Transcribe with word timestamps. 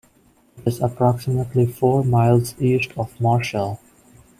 It 0.57 0.63
is 0.65 0.81
approximately 0.81 1.67
four 1.67 2.03
miles 2.03 2.59
east 2.59 2.89
of 2.97 3.21
Marshall. 3.21 3.79